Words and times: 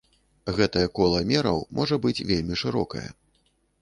Гэтае 0.59 0.85
кола 0.99 1.21
мераў 1.31 1.59
можа 1.81 1.95
быць 2.07 2.25
вельмі 2.33 2.59
шырокае. 2.63 3.09